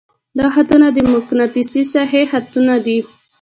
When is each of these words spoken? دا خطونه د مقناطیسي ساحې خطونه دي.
دا 0.39 0.47
خطونه 0.55 0.87
د 0.91 0.97
مقناطیسي 1.13 1.83
ساحې 1.93 2.23
خطونه 2.31 2.75
دي. 2.85 2.97